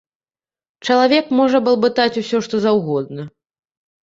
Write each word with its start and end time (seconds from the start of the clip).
Чалавек 0.87 1.25
можа 1.39 1.61
балбатаць 1.67 2.19
усё 2.23 2.37
што 2.47 2.63
заўгодна. 2.65 3.29